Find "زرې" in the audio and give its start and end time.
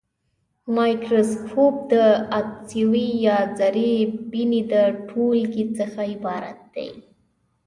3.57-3.93